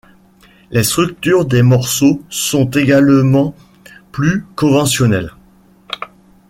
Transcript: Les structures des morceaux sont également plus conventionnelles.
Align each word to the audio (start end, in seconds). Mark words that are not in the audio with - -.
Les 0.71 0.81
structures 0.83 1.45
des 1.45 1.61
morceaux 1.61 2.23
sont 2.31 2.67
également 2.71 3.53
plus 4.11 4.47
conventionnelles. 4.55 5.35